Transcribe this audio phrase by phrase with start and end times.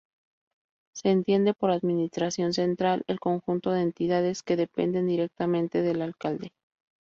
[0.95, 6.53] Se entiende por Administración Central, el conjunto de entidades que dependen directamente del Alcalde.